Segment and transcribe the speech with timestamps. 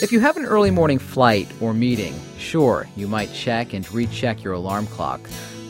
[0.00, 4.44] If you have an early morning flight or meeting, sure, you might check and recheck
[4.44, 5.20] your alarm clock.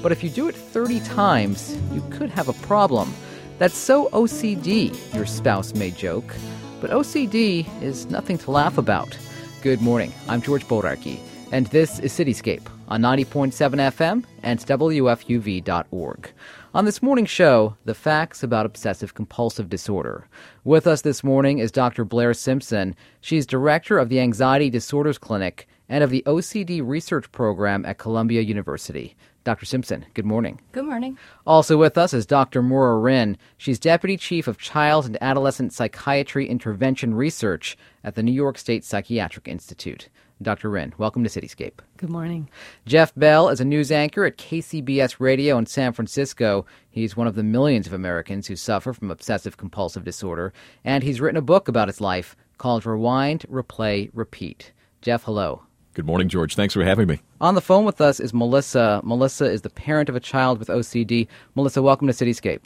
[0.03, 3.14] But if you do it 30 times, you could have a problem.
[3.56, 6.36] That's so OCD, your spouse may joke.
[6.83, 9.16] But OCD is nothing to laugh about.
[9.62, 11.20] Good morning, I'm George Bodarky,
[11.50, 16.32] and this is Cityscape on 90.7 FM and WFUV.org.
[16.72, 20.26] On this morning's show, the facts about obsessive compulsive disorder.
[20.64, 22.06] With us this morning is Dr.
[22.06, 22.96] Blair Simpson.
[23.20, 28.40] She's director of the Anxiety Disorders Clinic and of the OCD Research Program at Columbia
[28.40, 29.14] University.
[29.44, 29.66] Dr.
[29.66, 30.58] Simpson, good morning.
[30.72, 31.18] Good morning.
[31.46, 32.62] Also with us is Dr.
[32.62, 33.37] Maura Rynn.
[33.59, 38.83] She's Deputy Chief of Child and Adolescent Psychiatry Intervention Research at the New York State
[38.83, 40.09] Psychiatric Institute.
[40.41, 40.70] Dr.
[40.70, 41.80] Rynn, welcome to Cityscape.
[41.97, 42.48] Good morning.
[42.87, 46.64] Jeff Bell is a news anchor at KCBS Radio in San Francisco.
[46.88, 50.52] He's one of the millions of Americans who suffer from obsessive compulsive disorder,
[50.84, 54.73] and he's written a book about his life called Rewind, Replay, Repeat.
[55.02, 55.62] Jeff, hello.
[55.95, 56.55] Good morning, George.
[56.55, 57.19] Thanks for having me.
[57.41, 59.00] On the phone with us is Melissa.
[59.02, 61.27] Melissa is the parent of a child with OCD.
[61.56, 62.61] Melissa, welcome to Cityscape.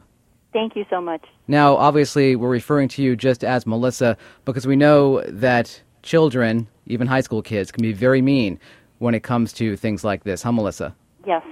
[0.52, 1.24] Thank you so much.
[1.48, 7.06] Now, obviously, we're referring to you just as Melissa because we know that children, even
[7.06, 8.58] high school kids, can be very mean
[8.98, 10.94] when it comes to things like this, huh, Melissa?
[11.26, 11.44] Yes.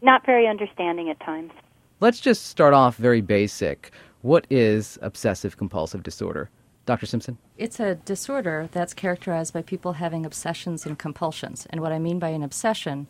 [0.00, 1.52] Not very understanding at times.
[2.00, 3.92] Let's just start off very basic.
[4.22, 6.50] What is obsessive compulsive disorder?
[6.84, 7.06] Dr.
[7.06, 7.38] Simpson?
[7.58, 11.66] It's a disorder that's characterized by people having obsessions and compulsions.
[11.70, 13.06] And what I mean by an obsession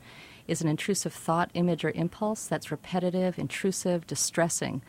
[0.47, 4.83] is an intrusive thought, image, or impulse that's repetitive, intrusive, distressing.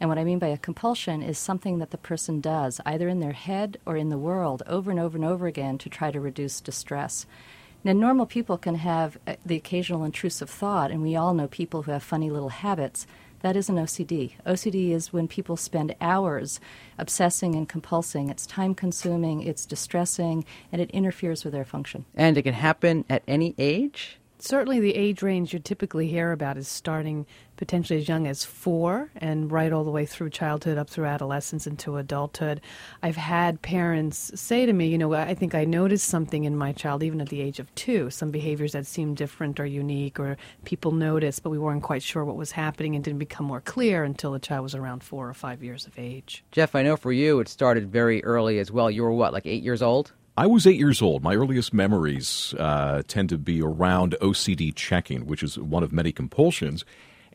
[0.00, 3.20] And what I mean by a compulsion is something that the person does, either in
[3.20, 6.20] their head or in the world, over and over and over again to try to
[6.20, 7.26] reduce distress.
[7.84, 11.82] Now, normal people can have uh, the occasional intrusive thought, and we all know people
[11.82, 13.06] who have funny little habits.
[13.40, 14.32] That isn't OCD.
[14.46, 16.60] OCD is when people spend hours
[16.98, 18.30] obsessing and compulsing.
[18.30, 22.04] It's time consuming, it's distressing, and it interferes with their function.
[22.14, 24.18] And it can happen at any age?
[24.38, 27.26] Certainly, the age range you typically hear about is starting
[27.60, 31.66] potentially as young as four and right all the way through childhood up through adolescence
[31.66, 32.58] into adulthood.
[33.02, 36.72] I've had parents say to me, you know, I think I noticed something in my
[36.72, 40.38] child even at the age of two, some behaviors that seemed different or unique, or
[40.64, 44.04] people noticed, but we weren't quite sure what was happening and didn't become more clear
[44.04, 46.42] until the child was around four or five years of age.
[46.52, 48.90] Jeff, I know for you it started very early as well.
[48.90, 50.12] You were what, like eight years old?
[50.38, 51.22] I was eight years old.
[51.22, 56.10] My earliest memories uh, tend to be around OCD checking, which is one of many
[56.10, 56.86] compulsions.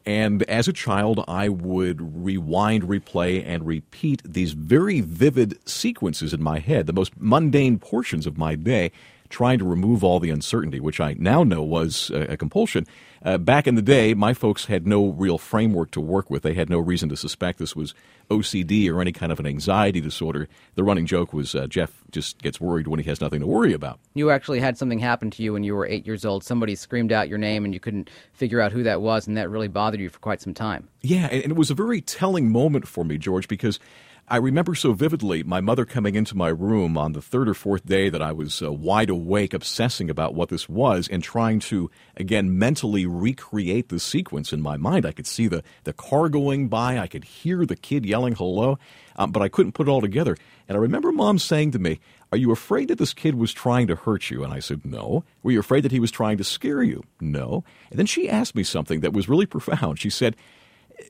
[0.05, 6.43] And as a child, I would rewind, replay, and repeat these very vivid sequences in
[6.43, 8.91] my head, the most mundane portions of my day,
[9.35, 12.87] trying to remove all the uncertainty, which I now know was a, a compulsion.
[13.21, 16.43] Uh, back in the day, my folks had no real framework to work with.
[16.43, 17.93] They had no reason to suspect this was
[18.29, 20.47] OCD or any kind of an anxiety disorder.
[20.75, 23.73] The running joke was uh, Jeff just gets worried when he has nothing to worry
[23.73, 23.99] about.
[24.13, 26.45] You actually had something happen to you when you were eight years old.
[26.45, 29.49] Somebody screamed out your name and you couldn't figure out who that was, and that
[29.49, 30.87] really bothered you for quite some time.
[31.01, 33.81] Yeah, and it was a very telling moment for me, George, because
[34.27, 37.85] I remember so vividly my mother coming into my room on the third or fourth
[37.85, 41.91] day that I was uh, wide awake, obsessing about what this was, and trying to,
[42.17, 45.05] again, mentally recreate the sequence in my mind.
[45.05, 48.79] I could see the, the car going by, I could hear the kid yelling hello,
[49.15, 50.35] um, but I couldn't put it all together.
[50.67, 51.99] And I remember mom saying to me,
[52.31, 54.43] Are you afraid that this kid was trying to hurt you?
[54.43, 55.23] And I said, No.
[55.43, 57.03] Were you afraid that he was trying to scare you?
[57.21, 57.63] No.
[57.91, 59.99] And then she asked me something that was really profound.
[59.99, 60.35] She said,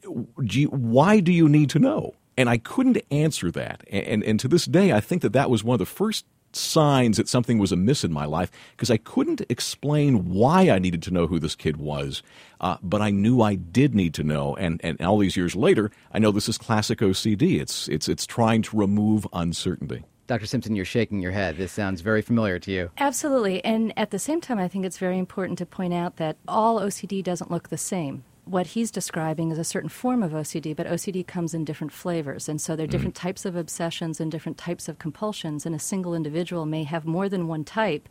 [0.03, 2.15] Why do you need to know?
[2.37, 3.83] And I couldn't answer that.
[3.89, 6.25] And, and to this day, I think that that was one of the first
[6.55, 11.03] signs that something was amiss in my life because I couldn't explain why I needed
[11.03, 12.23] to know who this kid was,
[12.61, 14.55] uh, but I knew I did need to know.
[14.55, 17.59] And, and all these years later, I know this is classic OCD.
[17.59, 20.03] It's, it's, it's trying to remove uncertainty.
[20.27, 20.47] Dr.
[20.47, 21.57] Simpson, you're shaking your head.
[21.57, 22.89] This sounds very familiar to you.
[22.97, 23.63] Absolutely.
[23.63, 26.79] And at the same time, I think it's very important to point out that all
[26.79, 30.85] OCD doesn't look the same what he's describing is a certain form of OCD, but
[30.85, 32.47] OCD comes in different flavors.
[32.47, 33.27] And so there are different mm-hmm.
[33.27, 37.27] types of obsessions and different types of compulsions, and a single individual may have more
[37.27, 38.07] than one type,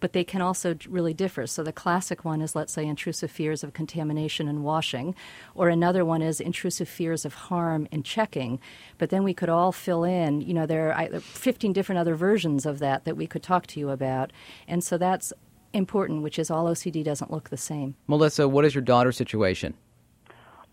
[0.00, 1.46] but they can also really differ.
[1.46, 5.14] So the classic one is, let's say, intrusive fears of contamination and washing,
[5.54, 8.58] or another one is intrusive fears of harm and checking.
[8.98, 12.66] But then we could all fill in, you know, there are 15 different other versions
[12.66, 14.32] of that that we could talk to you about.
[14.66, 15.32] And so that's
[15.76, 17.94] important, which is all OCD doesn't look the same.
[18.06, 19.74] Melissa, what is your daughter's situation?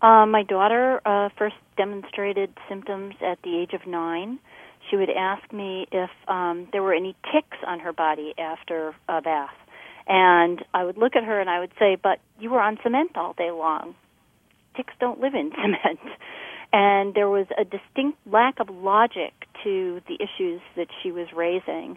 [0.02, 4.38] Uh, my daughter uh, first demonstrated symptoms at the age of nine.
[4.90, 9.22] She would ask me if um, there were any ticks on her body after a
[9.22, 9.54] bath.
[10.06, 13.16] And I would look at her and I would say, But you were on cement
[13.16, 13.94] all day long.
[14.76, 16.00] Ticks don't live in cement.
[16.72, 21.96] And there was a distinct lack of logic to the issues that she was raising.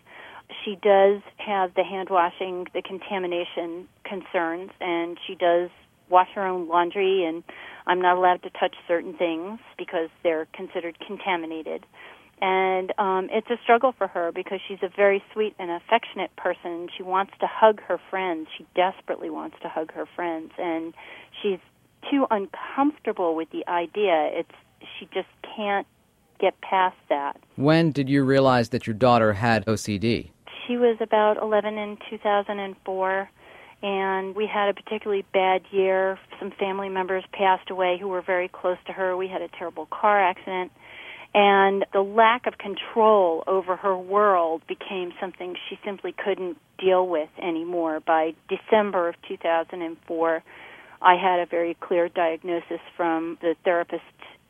[0.64, 5.70] She does have the hand washing, the contamination concerns, and she does
[6.10, 7.44] wash her own laundry, and
[7.86, 11.86] I'm not allowed to touch certain things because they're considered contaminated.
[12.40, 16.88] And um, it's a struggle for her because she's a very sweet and affectionate person.
[16.96, 18.48] She wants to hug her friends.
[18.58, 20.94] She desperately wants to hug her friends, and
[21.42, 21.60] she's
[22.12, 24.30] too uncomfortable with the idea.
[24.32, 24.52] It's
[25.00, 25.88] she just can't
[26.40, 27.38] get past that.
[27.56, 30.30] When did you realize that your daughter had OCD?
[30.68, 33.30] She was about 11 in 2004
[33.84, 36.20] and we had a particularly bad year.
[36.40, 39.16] Some family members passed away who were very close to her.
[39.16, 40.72] We had a terrible car accident.
[41.34, 47.30] And the lack of control over her world became something she simply couldn't deal with
[47.42, 48.00] anymore.
[48.00, 50.44] By December of 2004,
[51.02, 54.04] I had a very clear diagnosis from the therapist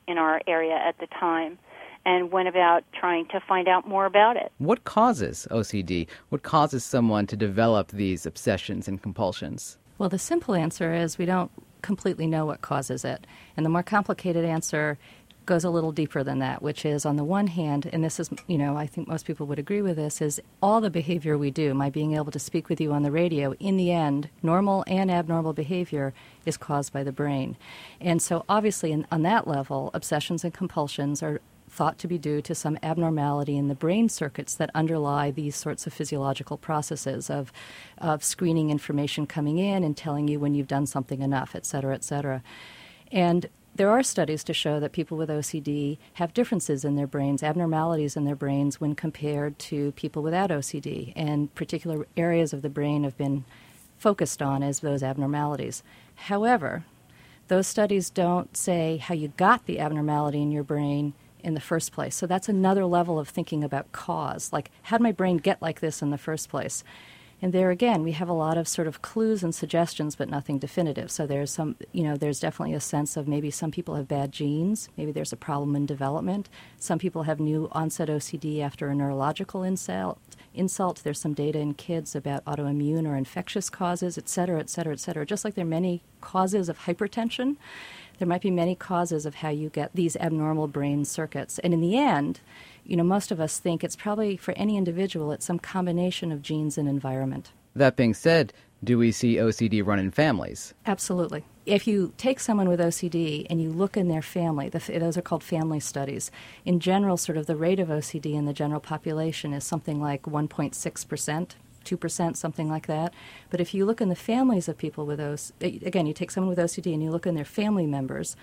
[0.08, 1.60] in our area at the time
[2.07, 4.54] and went about trying to find out more about it.
[4.59, 6.07] What causes OCD?
[6.30, 9.77] What causes someone to develop these obsessions and compulsions?
[9.98, 11.51] Well, the simple answer is we don't
[11.81, 13.27] completely know what causes it.
[13.57, 14.98] And the more complicated answer
[15.45, 18.30] goes a little deeper than that, which is on the one hand, and this is,
[18.48, 21.51] you know, I think most people would agree with this, is all the behavior we
[21.51, 24.83] do, my being able to speak with you on the radio, in the end, normal
[24.88, 26.13] and abnormal behavior
[26.45, 27.57] is caused by the brain.
[28.00, 31.42] And so, obviously, in, on that level, obsessions and compulsions are
[31.78, 35.86] thought to be due to some abnormality in the brain circuits that underlie these sorts
[35.86, 37.54] of physiological processes of,
[38.00, 41.94] of screening information coming in and telling you when you've done something enough, et cetera,
[41.94, 42.42] et cetera.
[43.12, 43.46] And
[43.76, 48.18] there are studies to show that people with OCD have differences in their brains, abnormalities
[48.18, 53.04] in their brains when compared to people without OCD, and particular areas of the brain
[53.04, 53.46] have been
[54.00, 55.84] focused on as those abnormalities.
[56.16, 56.86] However,
[57.50, 61.14] those studies don't say how you got the abnormality in your brain
[61.48, 62.14] in the first place.
[62.14, 64.52] So that's another level of thinking about cause.
[64.52, 66.84] Like, how did my brain get like this in the first place?
[67.42, 70.58] And there again, we have a lot of sort of clues and suggestions, but nothing
[70.58, 71.10] definitive.
[71.10, 74.34] So there's some, you know, there's definitely a sense of maybe some people have bad
[74.34, 76.50] genes, maybe there's a problem in development.
[76.80, 80.20] Some people have new onset OCD after a neurological insult.
[80.54, 81.02] Insult.
[81.04, 85.00] There's some data in kids about autoimmune or infectious causes, et cetera, et cetera, et
[85.00, 85.26] cetera.
[85.26, 87.56] Just like there are many causes of hypertension,
[88.18, 91.60] there might be many causes of how you get these abnormal brain circuits.
[91.60, 92.40] And in the end,
[92.84, 96.42] you know, most of us think it's probably for any individual, it's some combination of
[96.42, 97.52] genes and environment.
[97.75, 98.54] That being said,
[98.84, 100.74] do we see OCD run in families?
[100.86, 101.44] Absolutely.
[101.66, 105.22] If you take someone with OCD and you look in their family, the, those are
[105.22, 106.31] called family studies.
[106.64, 110.24] In general, sort of the rate of OCD in the general population is something like
[110.24, 111.56] 1.6 percent
[111.88, 113.13] 2%, something like that.
[113.50, 116.50] But if you look in the families of people with OCD, again, you take someone
[116.50, 118.36] with OCD and you look in their family members,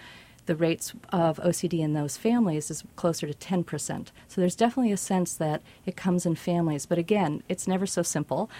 [0.46, 4.08] the rates of OCD in those families is closer to 10%.
[4.28, 6.86] So there's definitely a sense that it comes in families.
[6.86, 8.50] But again, it's never so simple.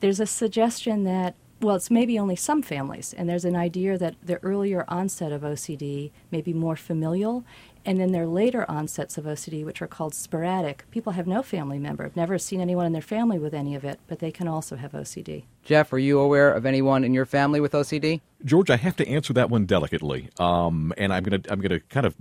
[0.00, 4.14] There's a suggestion that well, it's maybe only some families, and there's an idea that
[4.22, 7.44] the earlier onset of OCD may be more familial,
[7.86, 11.78] and then their later onsets of OCD, which are called sporadic, people have no family
[11.78, 14.48] member, have never seen anyone in their family with any of it, but they can
[14.48, 15.44] also have OCD.
[15.64, 18.20] Jeff, are you aware of anyone in your family with OCD?
[18.44, 21.70] George, I have to answer that one delicately, um, and I'm going to I'm going
[21.70, 22.16] to kind of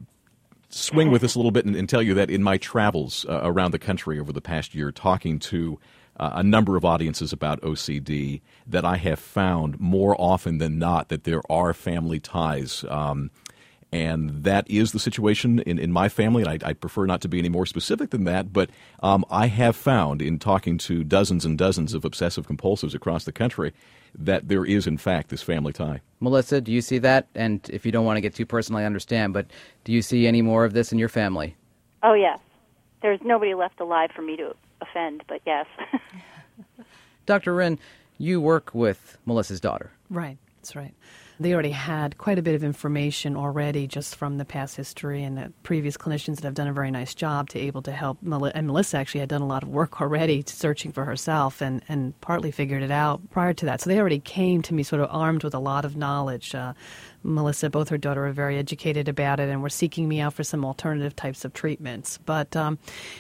[0.69, 3.39] swing with this a little bit and, and tell you that in my travels uh,
[3.44, 5.79] around the country over the past year, talking to
[6.18, 11.09] uh, a number of audiences about OCD, that I have found more often than not
[11.09, 12.85] that there are family ties.
[12.87, 13.31] Um,
[13.95, 16.44] and that is the situation in, in my family.
[16.44, 18.69] And I, I prefer not to be any more specific than that, but
[19.02, 23.31] um, I have found in talking to dozens and dozens of obsessive compulsives across the
[23.31, 23.71] country
[24.14, 26.02] that there is, in fact, this family tie.
[26.19, 27.28] Melissa, do you see that?
[27.35, 29.47] And if you don't want to get too personal, I understand, but
[29.85, 31.56] do you see any more of this in your family?
[32.04, 32.40] Oh, yes.
[33.02, 35.68] There's nobody left alive for me to offend, but yes.
[37.25, 37.56] Dr.
[37.56, 37.80] Rynn,
[38.18, 39.92] you work with Melissa's daughter.
[40.09, 40.94] Right, that's right
[41.39, 45.37] they already had quite a bit of information already just from the past history and
[45.37, 48.18] the previous clinicians that have done a very nice job to able to help.
[48.21, 52.19] And Melissa actually had done a lot of work already searching for herself and, and
[52.21, 53.81] partly figured it out prior to that.
[53.81, 56.56] So they already came to me sort of armed with a lot of knowledge.
[56.56, 56.73] Uh,
[57.25, 60.44] Melissa, both her daughter, are very educated about it and were seeking me out for
[60.44, 62.19] some alternative types of treatments.
[62.25, 62.77] But, um,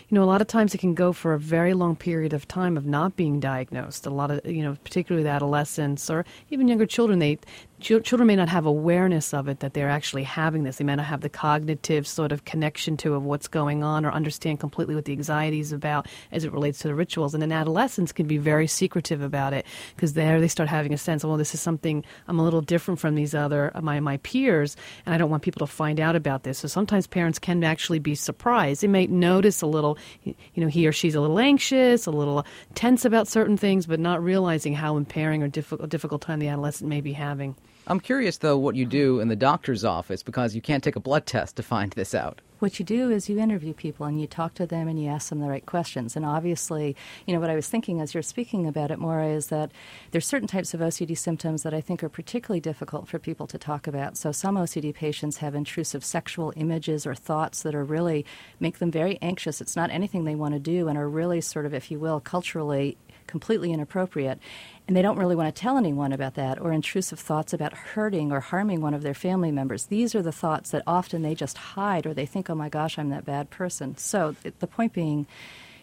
[0.07, 2.47] you know, a lot of times it can go for a very long period of
[2.47, 4.05] time of not being diagnosed.
[4.05, 7.39] A lot of, you know, particularly the adolescents or even younger children, they
[7.79, 10.77] children may not have awareness of it that they're actually having this.
[10.77, 14.11] They may not have the cognitive sort of connection to of what's going on or
[14.11, 17.33] understand completely what the anxiety is about as it relates to the rituals.
[17.33, 20.97] And then adolescents can be very secretive about it because there they start having a
[20.97, 24.17] sense, well, this is something I'm a little different from these other my my, my
[24.17, 24.75] peers,
[25.05, 26.59] and I don't want people to find out about this.
[26.59, 28.81] So sometimes parents can actually be surprised.
[28.81, 32.45] They may notice a little, you know, he or she's a little anxious, a little
[32.73, 36.89] tense about certain things, but not realizing how impairing or difficult, difficult time the adolescent
[36.89, 37.55] may be having.
[37.87, 40.99] I'm curious, though, what you do in the doctor's office because you can't take a
[40.99, 42.41] blood test to find this out.
[42.57, 45.29] What you do is you interview people and you talk to them and you ask
[45.29, 46.15] them the right questions.
[46.15, 46.95] And obviously,
[47.27, 49.71] you know, what I was thinking as you're speaking about it, Maura, is that
[50.11, 53.59] there's certain types of OCD symptoms that I think are particularly difficult for people to
[53.59, 54.17] talk about.
[54.17, 58.25] So some OCD patients have intrusive sexual images or thoughts that are really
[58.59, 59.61] make them very anxious.
[59.61, 62.19] It's not anything they want to do and are really sort of, if you will,
[62.19, 64.39] culturally completely inappropriate
[64.87, 68.31] and they don't really want to tell anyone about that or intrusive thoughts about hurting
[68.31, 69.85] or harming one of their family members.
[69.85, 72.99] These are the thoughts that often they just hide or they think, oh my gosh,
[72.99, 73.97] I'm that bad person.
[73.97, 75.25] So the point being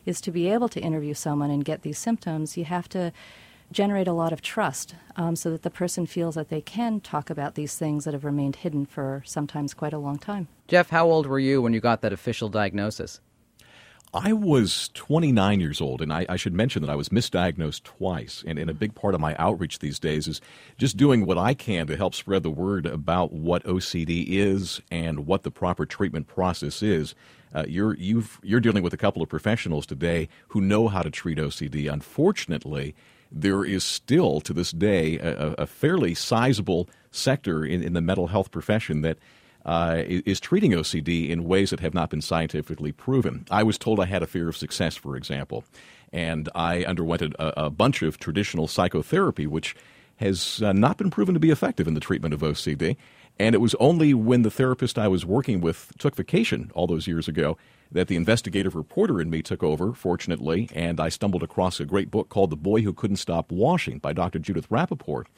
[0.06, 3.12] is to be able to interview someone and get these symptoms, you have to
[3.72, 7.30] generate a lot of trust um, so that the person feels that they can talk
[7.30, 10.46] about these things that have remained hidden for sometimes quite a long time.
[10.68, 13.20] Jeff, how old were you when you got that official diagnosis?
[14.14, 18.44] I was 29 years old, and I, I, should mention that I was misdiagnosed twice.
[18.46, 20.38] And, and, a big part of my outreach these days is
[20.76, 25.26] just doing what I can to help spread the word about what OCD is and
[25.26, 27.14] what the proper treatment process is.
[27.54, 31.10] Uh, you're you've you're dealing with a couple of professionals today who know how to
[31.10, 31.90] treat OCD.
[31.90, 32.94] Unfortunately,
[33.30, 38.26] there is still to this day a, a fairly sizable sector in, in the mental
[38.26, 39.18] health profession that
[39.64, 43.46] uh, is treating OCD in ways that have not been scientifically proven.
[43.50, 45.64] I was told I had a fear of success, for example,
[46.12, 49.76] and I underwent a, a bunch of traditional psychotherapy, which
[50.16, 52.96] has uh, not been proven to be effective in the treatment of OCD.
[53.38, 57.06] And it was only when the therapist I was working with took vacation all those
[57.06, 57.56] years ago
[57.90, 62.10] that the investigative reporter in me took over, fortunately, and I stumbled across a great
[62.10, 64.38] book called The Boy Who Couldn't Stop Washing by Dr.
[64.38, 65.28] Judith Rapoport.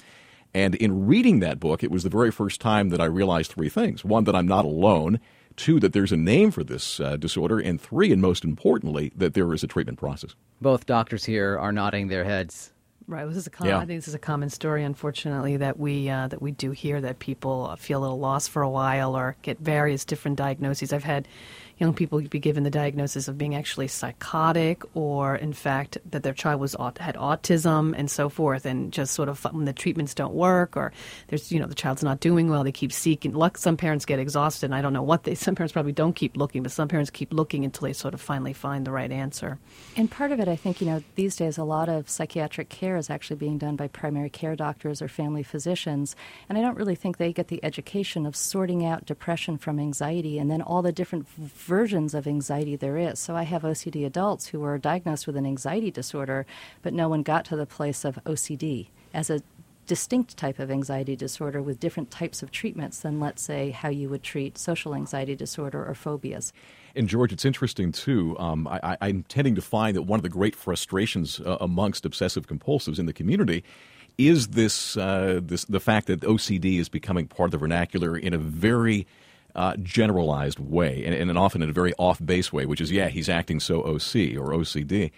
[0.55, 3.69] And in reading that book, it was the very first time that I realized three
[3.69, 4.05] things.
[4.05, 5.19] One, that I'm not alone.
[5.57, 7.59] Two, that there's a name for this uh, disorder.
[7.59, 10.35] And three, and most importantly, that there is a treatment process.
[10.61, 12.73] Both doctors here are nodding their heads.
[13.07, 13.27] Right.
[13.27, 13.77] This is a com- yeah.
[13.79, 17.03] I think this is a common story, unfortunately, that we uh, that we do hear
[17.03, 20.93] that people feel a little lost for a while or get various different diagnoses.
[20.93, 21.29] I've had
[21.79, 26.33] young people be given the diagnosis of being actually psychotic or, in fact, that their
[26.33, 30.35] child was had autism and so forth, and just sort of when the treatments don't
[30.35, 30.93] work or
[31.29, 33.33] there's you know the child's not doing well, they keep seeking.
[33.33, 35.35] Luck, some parents get exhausted, and I don't know what they.
[35.45, 38.21] Some parents probably don't keep looking, but some parents keep looking until they sort of
[38.21, 39.59] finally find the right answer.
[39.95, 42.97] And part of it, I think, you know, these days a lot of psychiatric care
[42.97, 46.17] is actually being done by primary care doctors or family physicians,
[46.49, 50.39] and I don't really think they get the education of sorting out depression from anxiety
[50.39, 51.29] and then all the different
[51.75, 53.19] versions of anxiety there is.
[53.19, 56.47] So I have OCD adults who were diagnosed with an anxiety disorder,
[56.83, 59.43] but no one got to the place of OCD as a
[59.87, 64.09] distinct type of anxiety disorder with different types of treatments than, let's say, how you
[64.09, 66.53] would treat social anxiety disorder or phobias.
[66.95, 68.39] And George, it's interesting too.
[68.39, 72.47] Um, I, am tending to find that one of the great frustrations uh, amongst obsessive
[72.47, 73.65] compulsives in the community
[74.17, 78.33] is this, uh, this the fact that OCD is becoming part of the vernacular in
[78.33, 79.09] a very
[79.55, 83.09] uh, generalized way, and, and often in a very off base way, which is, yeah,
[83.09, 85.11] he's acting so OC or OCD.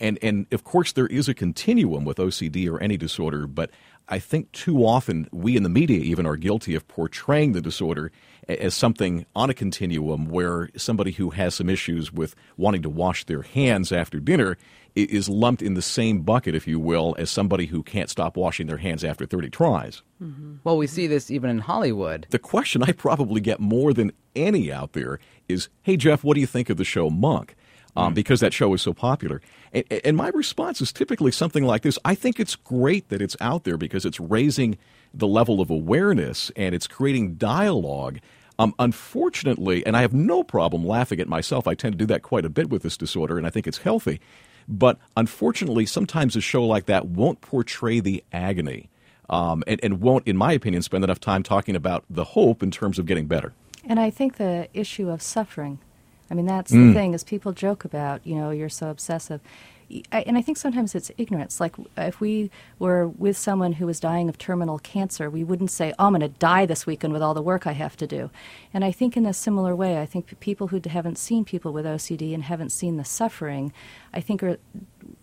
[0.00, 3.70] And, and of course, there is a continuum with OCD or any disorder, but
[4.08, 8.12] I think too often we in the media even are guilty of portraying the disorder
[8.48, 13.24] as something on a continuum where somebody who has some issues with wanting to wash
[13.24, 14.58] their hands after dinner
[14.94, 18.66] is lumped in the same bucket, if you will, as somebody who can't stop washing
[18.66, 20.02] their hands after 30 tries.
[20.22, 20.56] Mm-hmm.
[20.62, 22.26] Well, we see this even in Hollywood.
[22.30, 26.40] The question I probably get more than any out there is Hey, Jeff, what do
[26.40, 27.56] you think of the show Monk?
[27.96, 28.14] Um, mm.
[28.14, 29.40] Because that show is so popular.
[29.72, 33.36] And, and my response is typically something like this I think it's great that it's
[33.40, 34.78] out there because it's raising
[35.12, 38.18] the level of awareness and it's creating dialogue.
[38.56, 42.22] Um, unfortunately, and I have no problem laughing at myself, I tend to do that
[42.22, 44.20] quite a bit with this disorder, and I think it's healthy.
[44.68, 48.88] But unfortunately, sometimes a show like that won't portray the agony
[49.28, 52.70] um, and, and won't, in my opinion, spend enough time talking about the hope in
[52.70, 53.52] terms of getting better.
[53.86, 55.78] And I think the issue of suffering,
[56.30, 56.88] I mean, that's mm.
[56.88, 59.40] the thing, is people joke about, you know, you're so obsessive
[60.12, 61.60] and I think sometimes it's ignorance.
[61.60, 65.92] Like if we were with someone who was dying of terminal cancer, we wouldn't say,
[65.98, 68.30] "Oh, I'm going to die this weekend with all the work I have to do."
[68.72, 71.86] And I think in a similar way, I think people who haven't seen people with
[71.86, 73.72] OCD and haven't seen the suffering,
[74.12, 74.58] I think are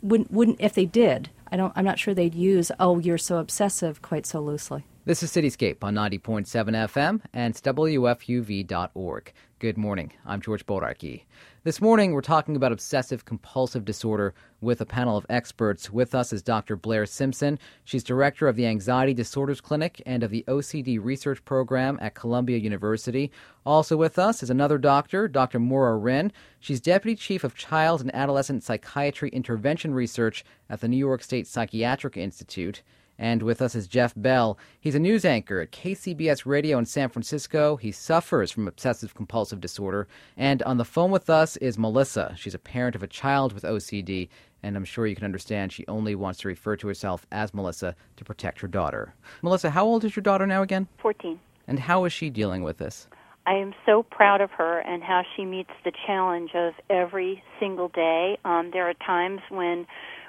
[0.02, 1.30] wouldn't wouldn't if they did.
[1.52, 1.74] I don't.
[1.76, 4.86] I'm not sure they'd use "Oh, you're so obsessive" quite so loosely.
[5.04, 9.34] This is Cityscape on 90.7 FM and WFUV.org.
[9.62, 10.12] Good morning.
[10.26, 11.26] I'm George Bodarky.
[11.66, 15.92] This morning, we're talking about obsessive compulsive disorder with a panel of experts.
[15.92, 16.76] With us is Dr.
[16.76, 17.60] Blair Simpson.
[17.84, 22.58] She's director of the Anxiety Disorders Clinic and of the OCD Research Program at Columbia
[22.58, 23.32] University.
[23.64, 25.60] Also with us is another doctor, Dr.
[25.60, 26.32] Maura Rynn.
[26.60, 31.46] She's deputy chief of child and adolescent psychiatry intervention research at the New York State
[31.46, 32.82] Psychiatric Institute.
[33.22, 34.58] And with us is Jeff Bell.
[34.80, 37.76] He's a news anchor at KCBS Radio in San Francisco.
[37.76, 40.08] He suffers from obsessive compulsive disorder.
[40.36, 42.34] And on the phone with us is Melissa.
[42.36, 44.28] She's a parent of a child with OCD,
[44.64, 47.96] and I'm sure you can understand she only wants to refer to herself as Melissa
[48.18, 49.14] to protect her daughter.
[49.44, 50.88] Melissa, how old is your daughter now again?
[50.98, 51.40] 14.
[51.68, 53.08] And how is she dealing with this?
[53.46, 57.90] I am so proud of her and how she meets the challenge of every single
[57.90, 58.40] day.
[58.46, 59.86] Um, there are times when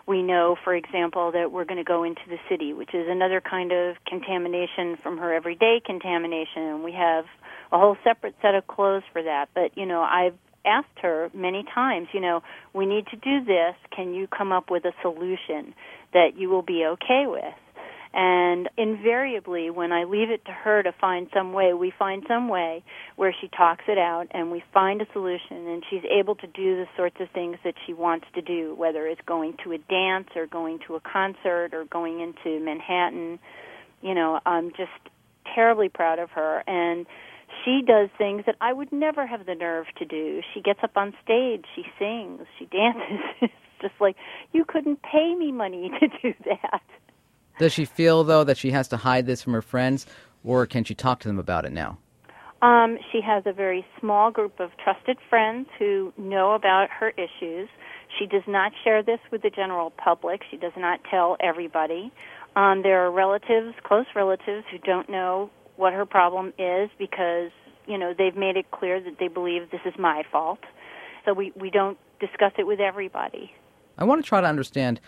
[0.06, 3.40] we know, for example, that we're going to go into the city, which is another
[3.40, 6.62] kind of contamination from her everyday contamination.
[6.62, 7.24] And we have
[7.70, 9.46] a whole separate set of clothes for that.
[9.54, 12.42] But, you know, I've asked her many times, you know,
[12.74, 13.74] we need to do this.
[13.94, 15.74] Can you come up with a solution
[16.12, 17.54] that you will be okay with?
[18.14, 22.48] And invariably, when I leave it to her to find some way, we find some
[22.48, 22.84] way
[23.16, 26.76] where she talks it out and we find a solution and she's able to do
[26.76, 30.28] the sorts of things that she wants to do, whether it's going to a dance
[30.36, 33.38] or going to a concert or going into Manhattan.
[34.02, 34.90] You know, I'm just
[35.54, 36.62] terribly proud of her.
[36.66, 37.06] And
[37.64, 40.40] she does things that I would never have the nerve to do.
[40.52, 43.24] She gets up on stage, she sings, she dances.
[43.40, 44.16] it's just like,
[44.52, 46.82] you couldn't pay me money to do that.
[47.58, 50.06] Does she feel, though, that she has to hide this from her friends,
[50.44, 51.98] or can she talk to them about it now?
[52.62, 57.68] Um, she has a very small group of trusted friends who know about her issues.
[58.18, 60.42] She does not share this with the general public.
[60.48, 62.12] She does not tell everybody.
[62.54, 67.50] Um, there are relatives, close relatives, who don't know what her problem is because
[67.86, 70.60] you know they've made it clear that they believe this is my fault.
[71.24, 73.52] So we we don't discuss it with everybody.
[73.98, 75.00] I want to try to understand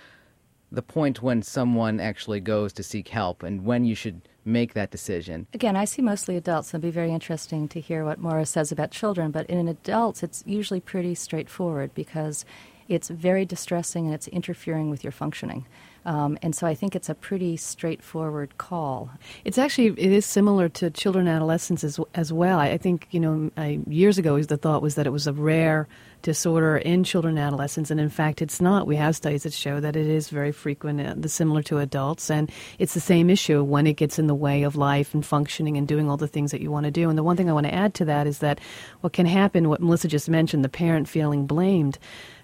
[0.74, 4.90] the point when someone actually goes to seek help and when you should make that
[4.90, 5.46] decision.
[5.54, 6.70] Again, I see mostly adults.
[6.70, 10.42] It'd be very interesting to hear what Maura says about children, but in adults, it's
[10.46, 12.44] usually pretty straightforward because
[12.88, 15.66] it's very distressing and it's interfering with your functioning.
[16.06, 19.10] Um, and so I think it's a pretty straightforward call.
[19.44, 22.58] It's actually it is similar to children and adolescents as, as well.
[22.58, 25.32] I, I think you know I, years ago the thought was that it was a
[25.32, 25.88] rare
[26.20, 28.86] disorder in children and adolescents, and in fact it's not.
[28.86, 32.50] We have studies that show that it is very frequent, uh, similar to adults, and
[32.78, 35.88] it's the same issue when it gets in the way of life and functioning and
[35.88, 37.08] doing all the things that you want to do.
[37.08, 38.60] And the one thing I want to add to that is that
[39.00, 41.98] what can happen, what Melissa just mentioned, the parent feeling blamed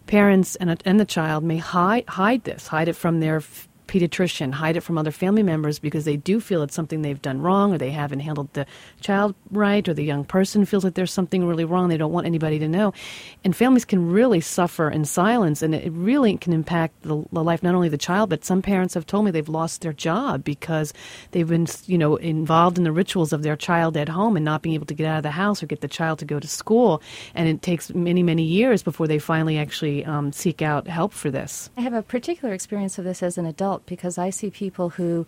[0.06, 3.42] parents and, and the child may hide, hide this, hide it from their
[3.90, 7.42] pediatrician, hide it from other family members because they do feel it's something they've done
[7.42, 8.64] wrong or they haven't handled the
[9.00, 11.88] child right or the young person feels like there's something really wrong.
[11.88, 12.94] They don't want anybody to know.
[13.42, 17.64] And families can really suffer in silence and it really can impact the, the life,
[17.64, 20.94] not only the child, but some parents have told me they've lost their job because
[21.32, 24.62] they've been, you know, involved in the rituals of their child at home and not
[24.62, 26.46] being able to get out of the house or get the child to go to
[26.46, 27.02] school.
[27.34, 31.30] And it takes many, many years before they finally actually um, seek out help for
[31.30, 31.70] this.
[31.76, 35.26] I have a particular experience of this as an adult because I see people who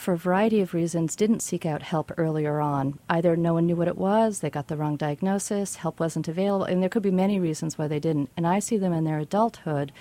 [0.00, 2.98] for a variety of reasons, didn't seek out help earlier on.
[3.10, 6.64] Either no one knew what it was, they got the wrong diagnosis, help wasn't available,
[6.64, 8.30] and there could be many reasons why they didn't.
[8.34, 9.92] And I see them in their adulthood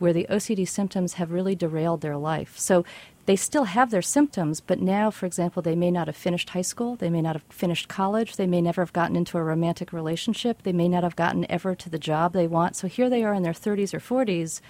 [0.00, 2.58] where the OCD symptoms have really derailed their life.
[2.58, 2.84] So
[3.26, 6.62] they still have their symptoms, but now, for example, they may not have finished high
[6.62, 9.92] school, they may not have finished college, they may never have gotten into a romantic
[9.92, 12.74] relationship, they may not have gotten ever to the job they want.
[12.74, 14.60] So here they are in their 30s or 40s,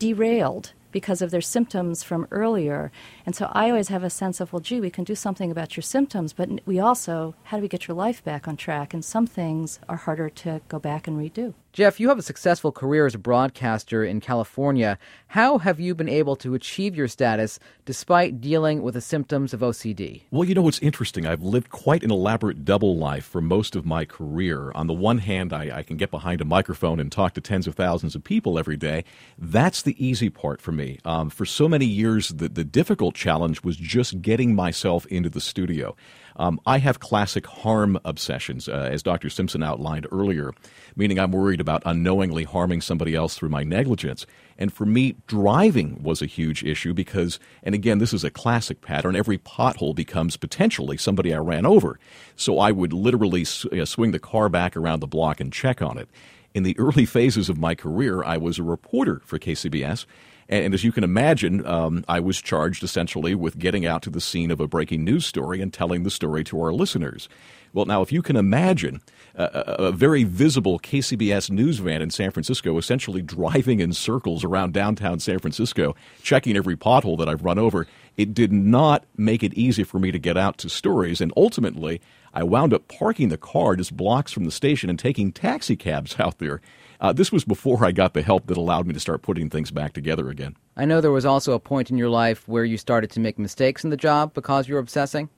[0.00, 2.90] derailed because of their symptoms from earlier.
[3.28, 5.76] And so I always have a sense of, well, gee, we can do something about
[5.76, 8.94] your symptoms, but we also, how do we get your life back on track?
[8.94, 11.52] And some things are harder to go back and redo.
[11.78, 14.98] Jeff, you have a successful career as a broadcaster in California.
[15.28, 19.60] How have you been able to achieve your status despite dealing with the symptoms of
[19.60, 20.22] OCD?
[20.30, 21.26] Well, you know, what's interesting.
[21.26, 24.72] I've lived quite an elaborate double life for most of my career.
[24.74, 27.68] On the one hand, I, I can get behind a microphone and talk to tens
[27.68, 29.04] of thousands of people every day.
[29.38, 30.98] That's the easy part for me.
[31.04, 35.40] Um, for so many years, the, the difficult challenge was just getting myself into the
[35.40, 35.94] studio.
[36.36, 39.28] Um, I have classic harm obsessions, uh, as Dr.
[39.28, 40.52] Simpson outlined earlier,
[40.94, 44.24] meaning I'm worried about unknowingly harming somebody else through my negligence.
[44.56, 48.80] And for me, driving was a huge issue because, and again, this is a classic
[48.82, 51.98] pattern, every pothole becomes potentially somebody I ran over.
[52.36, 55.98] So I would literally uh, swing the car back around the block and check on
[55.98, 56.08] it.
[56.54, 60.06] In the early phases of my career, I was a reporter for KCBS,
[60.48, 64.20] and, as you can imagine, um, I was charged essentially with getting out to the
[64.20, 67.28] scene of a breaking news story and telling the story to our listeners.
[67.74, 69.02] Well, now, if you can imagine,
[69.34, 74.72] a, a, very visible KCBS news van in San Francisco, essentially driving in circles around
[74.72, 77.86] downtown San Francisco, checking every pothole that I've run over.
[78.16, 82.00] It did not make it easy for me to get out to stories, and ultimately,
[82.32, 86.16] I wound up parking the car just blocks from the station and taking taxi cabs
[86.20, 86.60] out there.
[87.00, 89.70] Uh, this was before I got the help that allowed me to start putting things
[89.70, 90.56] back together again.
[90.76, 93.38] I know there was also a point in your life where you started to make
[93.38, 95.28] mistakes in the job because you were obsessing.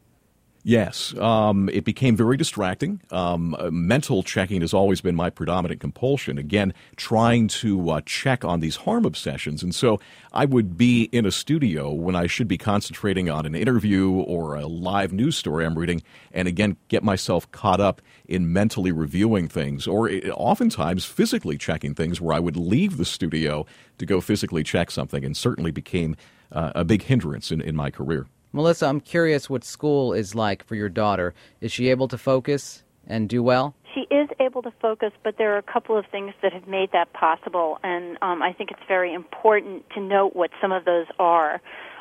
[0.62, 3.00] Yes, um, it became very distracting.
[3.10, 6.36] Um, uh, mental checking has always been my predominant compulsion.
[6.36, 9.62] Again, trying to uh, check on these harm obsessions.
[9.62, 10.00] And so
[10.34, 14.54] I would be in a studio when I should be concentrating on an interview or
[14.54, 19.48] a live news story I'm reading, and again, get myself caught up in mentally reviewing
[19.48, 23.64] things or uh, oftentimes physically checking things where I would leave the studio
[23.96, 26.16] to go physically check something and certainly became
[26.52, 28.26] uh, a big hindrance in, in my career.
[28.52, 31.34] Melissa, I'm curious what school is like for your daughter.
[31.60, 33.74] Is she able to focus and do well?
[33.94, 36.90] She is able to focus, but there are a couple of things that have made
[36.92, 41.06] that possible, and um, I think it's very important to note what some of those
[41.18, 41.60] are.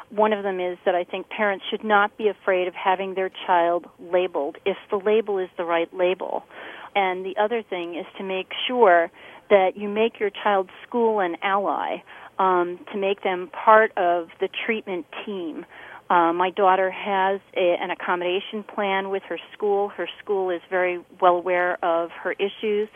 [0.10, 3.30] One of them is that I think parents should not be afraid of having their
[3.46, 6.44] child labeled if the label is the right label.
[6.96, 9.12] And the other thing is to make sure
[9.52, 11.98] that you make your child's school an ally,
[12.40, 15.66] um, to make them part of the treatment team.
[16.10, 19.90] Uh, my daughter has a, an accommodation plan with her school.
[19.90, 22.90] Her school is very well aware of her issues.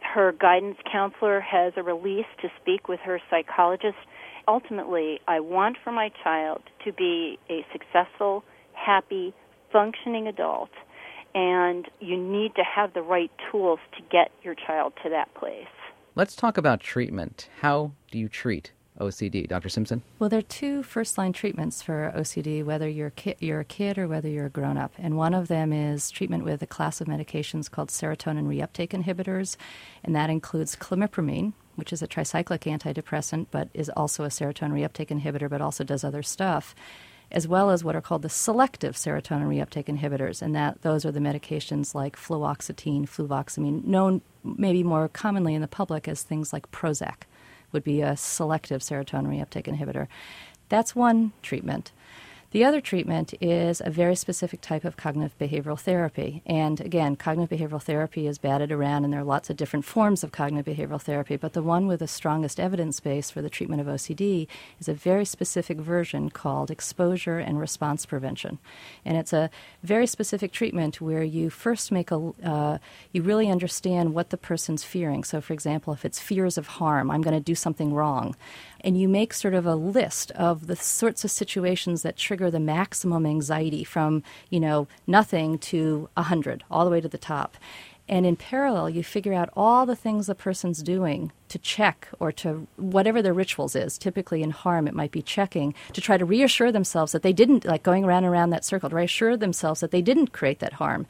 [0.00, 3.96] Her guidance counselor has a release to speak with her psychologist.
[4.48, 8.42] Ultimately, I want for my child to be a successful,
[8.72, 9.34] happy,
[9.70, 10.70] functioning adult,
[11.34, 15.66] and you need to have the right tools to get your child to that place.
[16.14, 17.48] Let's talk about treatment.
[17.60, 19.48] How do you treat OCD.
[19.48, 19.68] Dr.
[19.68, 20.02] Simpson?
[20.18, 23.98] Well, there are two first line treatments for OCD, whether you're, ki- you're a kid
[23.98, 24.92] or whether you're a grown up.
[24.98, 29.56] And one of them is treatment with a class of medications called serotonin reuptake inhibitors,
[30.04, 35.08] and that includes clomipramine, which is a tricyclic antidepressant, but is also a serotonin reuptake
[35.08, 36.74] inhibitor, but also does other stuff
[37.30, 41.12] as well as what are called the selective serotonin reuptake inhibitors, and that those are
[41.12, 46.70] the medications like fluoxetine, fluvoxamine, known maybe more commonly in the public as things like
[46.70, 47.24] Prozac
[47.72, 50.08] would be a selective serotonin reuptake inhibitor.
[50.68, 51.92] That's one treatment.
[52.50, 56.42] The other treatment is a very specific type of cognitive behavioral therapy.
[56.46, 60.24] And again, cognitive behavioral therapy is batted around, and there are lots of different forms
[60.24, 61.36] of cognitive behavioral therapy.
[61.36, 64.46] But the one with the strongest evidence base for the treatment of OCD
[64.80, 68.58] is a very specific version called exposure and response prevention.
[69.04, 69.50] And it's a
[69.82, 72.78] very specific treatment where you first make a, uh,
[73.12, 75.22] you really understand what the person's fearing.
[75.22, 78.34] So, for example, if it's fears of harm, I'm going to do something wrong
[78.80, 82.60] and you make sort of a list of the sorts of situations that trigger the
[82.60, 87.56] maximum anxiety from, you know, nothing to 100, all the way to the top.
[88.10, 92.32] And in parallel, you figure out all the things the person's doing to check or
[92.32, 93.98] to whatever their rituals is.
[93.98, 97.66] Typically in harm, it might be checking to try to reassure themselves that they didn't,
[97.66, 100.74] like going around and around that circle, to reassure themselves that they didn't create that
[100.74, 101.06] harm.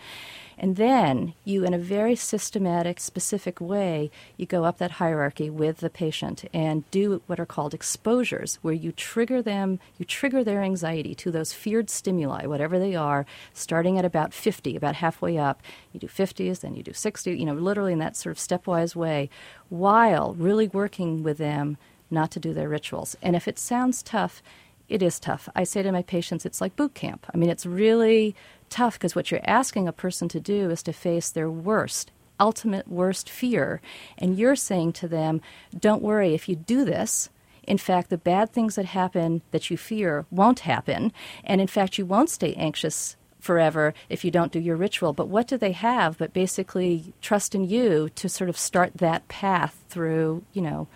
[0.59, 5.79] And then you, in a very systematic, specific way, you go up that hierarchy with
[5.79, 10.63] the patient and do what are called exposures, where you trigger them, you trigger their
[10.63, 15.63] anxiety to those feared stimuli, whatever they are, starting at about 50, about halfway up.
[15.93, 18.97] You do 50s, then you do 60, you know, literally in that sort of stepwise
[18.97, 19.31] way,
[19.69, 21.77] while really working with them
[22.11, 23.17] not to do their rituals.
[23.23, 24.43] And if it sounds tough,
[24.89, 25.49] it is tough.
[25.55, 27.27] I say to my patients, it's like boot camp.
[27.33, 28.35] I mean, it's really
[28.71, 32.89] tough because what you're asking a person to do is to face their worst, ultimate
[32.89, 33.81] worst fear.
[34.17, 35.41] And you're saying to them,
[35.79, 37.31] don't worry, if you do this,
[37.65, 41.13] in fact, the bad things that happen that you fear won't happen.
[41.45, 45.13] And in fact, you won't stay anxious forever if you don't do your ritual.
[45.13, 49.29] But what do they have but basically trust in you to sort of start that
[49.29, 50.89] path through, you know,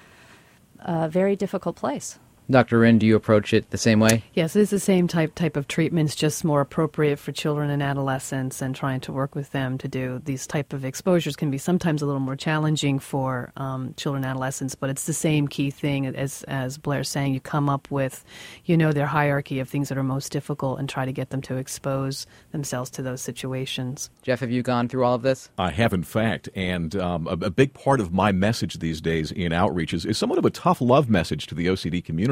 [0.80, 2.18] a very difficult place?
[2.50, 2.80] Dr.
[2.80, 4.24] Rynn, do you approach it the same way?
[4.34, 8.60] Yes, it's the same type type of treatments, just more appropriate for children and adolescents,
[8.60, 12.02] and trying to work with them to do these type of exposures can be sometimes
[12.02, 14.74] a little more challenging for um, children and adolescents.
[14.74, 17.32] But it's the same key thing as as Blair's saying.
[17.32, 18.24] You come up with,
[18.64, 21.42] you know, their hierarchy of things that are most difficult, and try to get them
[21.42, 24.10] to expose themselves to those situations.
[24.22, 25.48] Jeff, have you gone through all of this?
[25.58, 29.30] I have, in fact, and um, a, a big part of my message these days
[29.30, 32.31] in outreach is, is somewhat of a tough love message to the OCD community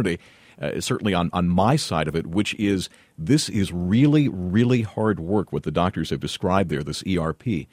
[0.60, 5.18] uh, certainly on, on my side of it, which is this is really, really hard
[5.18, 7.66] work, what the doctors have described there, this ERP.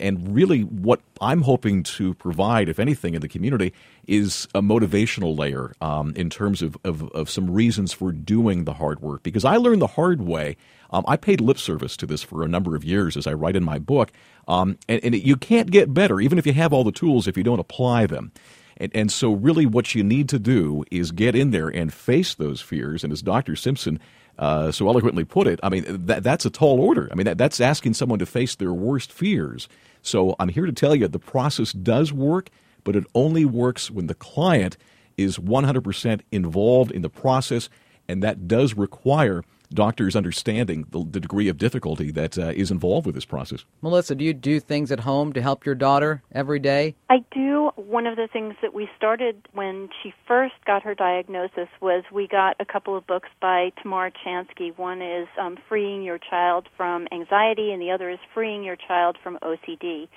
[0.00, 3.72] and really, what I'm hoping to provide, if anything, in the community
[4.06, 8.74] is a motivational layer um, in terms of, of, of, some reasons for doing the
[8.74, 9.22] hard work.
[9.22, 10.56] Because I learned the hard way.
[10.90, 13.54] Um, I paid lip service to this for a number of years, as I write
[13.54, 14.10] in my book.
[14.48, 17.36] Um, and, and you can't get better, even if you have all the tools, if
[17.36, 18.32] you don't apply them.
[18.76, 22.34] And, and so, really, what you need to do is get in there and face
[22.34, 23.04] those fears.
[23.04, 23.56] And as Dr.
[23.56, 24.00] Simpson
[24.38, 27.08] uh, so eloquently put it, I mean, that, that's a tall order.
[27.12, 29.68] I mean, that, that's asking someone to face their worst fears.
[30.02, 32.50] So I'm here to tell you the process does work,
[32.84, 34.76] but it only works when the client
[35.16, 37.68] is 100% involved in the process,
[38.08, 43.06] and that does require doctors understanding the, the degree of difficulty that uh, is involved
[43.06, 43.64] with this process.
[43.80, 46.94] Melissa, do you do things at home to help your daughter every day?
[47.10, 47.70] I do.
[47.76, 52.28] One of the things that we started when she first got her diagnosis was we
[52.28, 54.76] got a couple of books by Tamara Chansky.
[54.76, 59.16] One is um, Freeing Your Child from Anxiety, and the other is Freeing Your Child
[59.22, 60.08] from OCD.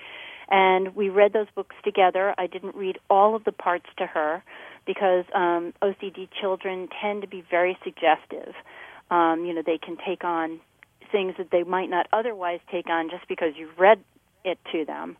[0.49, 2.35] And we read those books together.
[2.37, 4.43] I didn't read all of the parts to her
[4.85, 8.53] because um, OCD children tend to be very suggestive.
[9.09, 10.59] Um, you know, they can take on
[11.11, 14.03] things that they might not otherwise take on just because you've read
[14.43, 15.17] it to them.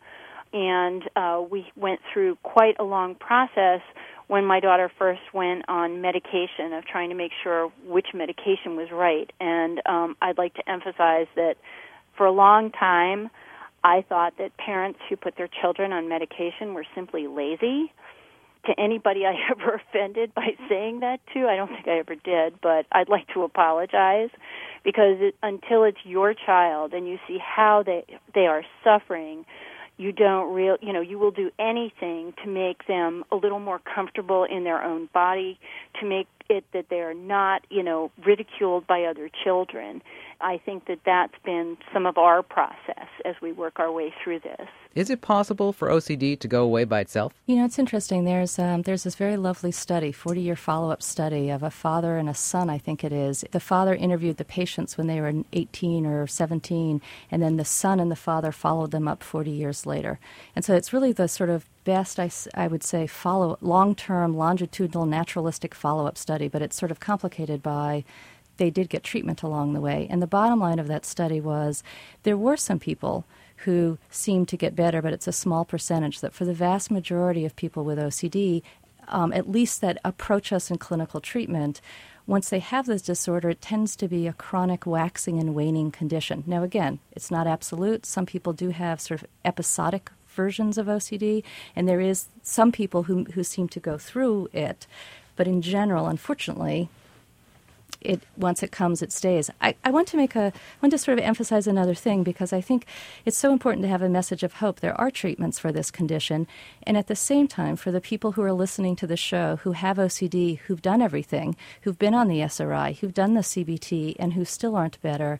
[0.52, 3.80] And uh, we went through quite a long process
[4.28, 8.88] when my daughter first went on medication of trying to make sure which medication was
[8.92, 9.30] right.
[9.40, 11.54] And um, I'd like to emphasize that
[12.16, 13.30] for a long time,
[13.84, 17.92] I thought that parents who put their children on medication were simply lazy
[18.66, 21.46] to anybody I ever offended by saying that to.
[21.46, 24.30] I don't think I ever did, but I'd like to apologize
[24.84, 29.44] because it, until it's your child and you see how they they are suffering,
[29.96, 33.80] you don't real you know you will do anything to make them a little more
[33.80, 35.58] comfortable in their own body,
[36.00, 40.02] to make it that they are not you know ridiculed by other children.
[40.40, 44.40] I think that that's been some of our process as we work our way through
[44.40, 44.68] this.
[44.94, 47.34] Is it possible for OCD to go away by itself?
[47.44, 48.24] You know, it's interesting.
[48.24, 52.16] There's um, there's this very lovely study, 40 year follow up study of a father
[52.16, 53.44] and a son, I think it is.
[53.50, 58.00] The father interviewed the patients when they were 18 or 17, and then the son
[58.00, 60.18] and the father followed them up 40 years later.
[60.54, 64.36] And so it's really the sort of best, I, I would say, follow long term,
[64.36, 68.04] longitudinal, naturalistic follow up study, but it's sort of complicated by
[68.56, 70.06] they did get treatment along the way.
[70.10, 71.82] And the bottom line of that study was
[72.22, 73.24] there were some people
[73.58, 76.20] who seemed to get better, but it's a small percentage.
[76.20, 78.62] That for the vast majority of people with OCD,
[79.08, 81.80] um, at least that approach us in clinical treatment,
[82.26, 86.42] once they have this disorder, it tends to be a chronic waxing and waning condition.
[86.46, 88.04] Now, again, it's not absolute.
[88.04, 91.44] Some people do have sort of episodic versions of OCD,
[91.76, 94.86] and there is some people who, who seem to go through it.
[95.36, 96.88] But in general, unfortunately,
[98.06, 99.50] it once it comes, it stays.
[99.60, 102.60] I, I want to make a want to sort of emphasize another thing because I
[102.60, 102.86] think
[103.24, 104.80] it's so important to have a message of hope.
[104.80, 106.46] There are treatments for this condition,
[106.84, 109.72] and at the same time, for the people who are listening to the show who
[109.72, 114.34] have OCD, who've done everything, who've been on the SRI, who've done the CBT, and
[114.34, 115.38] who still aren't better.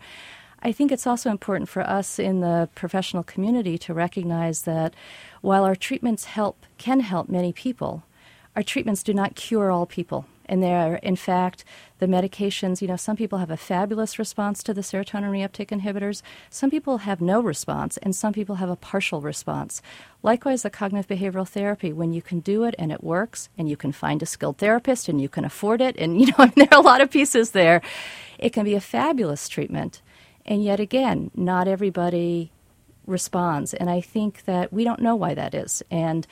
[0.62, 4.94] I think it's also important for us in the professional community to recognize that
[5.40, 8.02] while our treatments help can help many people,
[8.56, 10.26] our treatments do not cure all people.
[10.46, 11.64] And there are, in fact,
[11.98, 16.22] the medications, you know, some people have a fabulous response to the serotonin reuptake inhibitors.
[16.50, 19.82] Some people have no response, and some people have a partial response.
[20.22, 23.76] Likewise, the cognitive behavioral therapy, when you can do it and it works, and you
[23.76, 26.52] can find a skilled therapist and you can afford it, and, you know, I mean,
[26.56, 27.82] there are a lot of pieces there,
[28.38, 30.02] it can be a fabulous treatment.
[30.44, 32.52] And yet again, not everybody
[33.06, 33.74] responds.
[33.74, 35.82] And I think that we don't know why that is.
[35.90, 36.26] And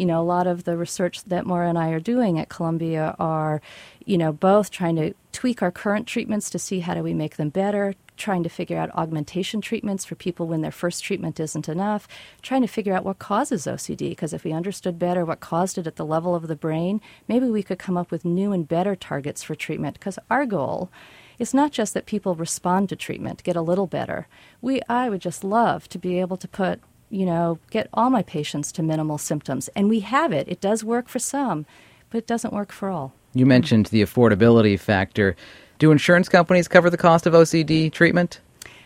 [0.00, 3.14] you know, a lot of the research that Maura and I are doing at Columbia
[3.18, 3.60] are,
[4.06, 7.36] you know, both trying to tweak our current treatments to see how do we make
[7.36, 11.68] them better, trying to figure out augmentation treatments for people when their first treatment isn't
[11.68, 12.08] enough,
[12.40, 15.86] trying to figure out what causes OCD, because if we understood better what caused it
[15.86, 18.96] at the level of the brain, maybe we could come up with new and better
[18.96, 20.90] targets for treatment, because our goal
[21.38, 24.28] is not just that people respond to treatment, get a little better.
[24.62, 28.22] We, I would just love to be able to put you know, get all my
[28.22, 29.68] patients to minimal symptoms.
[29.76, 30.48] And we have it.
[30.48, 31.66] It does work for some,
[32.08, 33.12] but it doesn't work for all.
[33.34, 35.36] You mentioned the affordability factor.
[35.78, 38.40] Do insurance companies cover the cost of OCD treatment?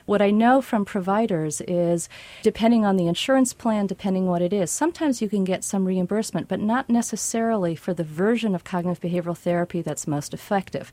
[0.07, 2.11] What I know from providers is
[2.43, 6.47] depending on the insurance plan, depending what it is, sometimes you can get some reimbursement,
[6.47, 10.93] but not necessarily for the version of cognitive behavioral therapy that's most effective.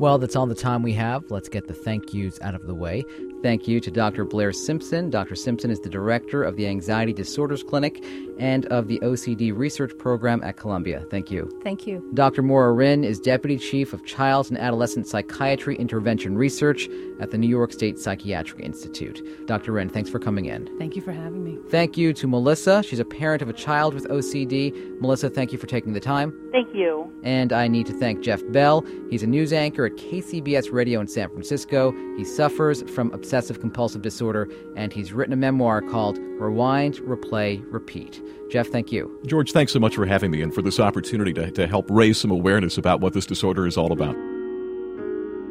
[0.00, 1.22] Well, that's all the time we have.
[1.30, 3.04] Let's get the thank yous out of the way.
[3.44, 4.24] Thank you to Dr.
[4.24, 5.10] Blair Simpson.
[5.10, 5.34] Dr.
[5.34, 8.02] Simpson is the director of the Anxiety Disorders Clinic
[8.38, 11.04] and of the OCD Research Program at Columbia.
[11.10, 11.60] Thank you.
[11.62, 12.02] Thank you.
[12.14, 12.40] Dr.
[12.40, 16.88] Maura Rynn is deputy chief of Child and Adolescent Psychiatry Intervention Research
[17.20, 19.46] at the New York State Psychiatric Institute.
[19.46, 19.72] Dr.
[19.72, 20.66] Rynn, thanks for coming in.
[20.78, 21.58] Thank you for having me.
[21.68, 22.82] Thank you to Melissa.
[22.82, 25.00] She's a parent of a child with OCD.
[25.02, 26.32] Melissa, thank you for taking the time.
[26.50, 27.12] Thank you.
[27.22, 28.86] And I need to thank Jeff Bell.
[29.10, 31.92] He's a news anchor at KCBS Radio in San Francisco.
[32.16, 38.22] He suffers from obsessive compulsive disorder, and he's written a memoir called Rewind, Replay, Repeat.
[38.50, 39.18] Jeff, thank you.
[39.26, 42.18] George, thanks so much for having me and for this opportunity to, to help raise
[42.18, 44.14] some awareness about what this disorder is all about.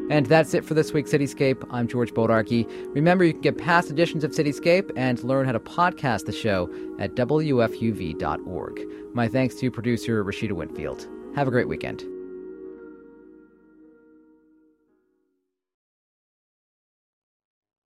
[0.10, 1.66] And that's it for this week's Cityscape.
[1.72, 2.70] I'm George Bodarky.
[2.94, 6.70] Remember, you can get past editions of Cityscape and learn how to podcast the show
[7.00, 8.82] at WFUV.org.
[9.14, 11.08] My thanks to producer Rashida Winfield.
[11.36, 12.13] Have a great weekend.